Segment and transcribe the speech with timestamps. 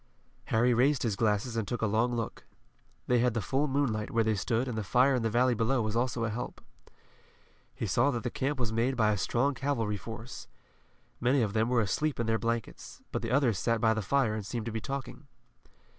[0.45, 2.43] Harry raised his glasses and took a long look.
[3.05, 5.79] They had the full moonlight where they stood and the fire in the valley below
[5.83, 6.59] was also a help.
[7.75, 10.47] He saw that the camp was made by a strong cavalry force.
[11.19, 14.33] Many of them were asleep in their blankets, but the others sat by the fire
[14.33, 15.27] and seemed to be talking.